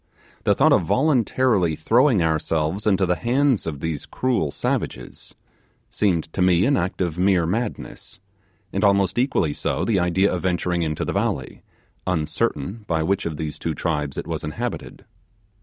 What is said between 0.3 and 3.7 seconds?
The thought of voluntarily throwing ourselves into the hands